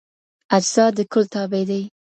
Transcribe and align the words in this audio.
اجزا 0.55 0.85
د 0.95 0.97
کل 1.11 1.25
تابع 1.33 1.63
دي. 1.69 1.81